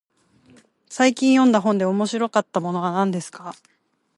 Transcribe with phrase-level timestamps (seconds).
[0.89, 3.53] 最近読んだ本で面白かったものは何ですか。